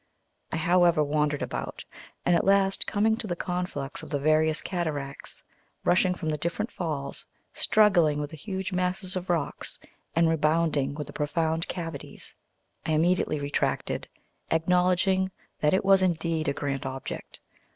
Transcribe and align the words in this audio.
I, 0.51 0.57
however, 0.57 1.03
wandered 1.03 1.43
about; 1.43 1.85
and 2.25 2.35
at 2.35 2.43
last 2.43 2.87
coming 2.87 3.15
to 3.17 3.27
the 3.27 3.35
conflux 3.35 4.01
of 4.01 4.09
the 4.09 4.17
various 4.17 4.63
cataracts 4.63 5.43
rushing 5.83 6.15
from 6.15 6.35
different 6.37 6.71
falls, 6.71 7.27
struggling 7.53 8.19
with 8.19 8.31
the 8.31 8.35
huge 8.35 8.73
masses 8.73 9.15
of 9.15 9.29
rock, 9.29 9.63
and 10.15 10.27
rebounding 10.27 10.95
from 10.95 11.03
the 11.03 11.13
profound 11.13 11.67
cavities, 11.67 12.35
I 12.83 12.93
immediately 12.93 13.39
retracted, 13.39 14.07
acknowledging 14.49 15.29
that 15.59 15.75
it 15.75 15.85
was 15.85 16.01
indeed 16.01 16.47
a 16.47 16.53
grand 16.53 16.87
object. 16.87 17.39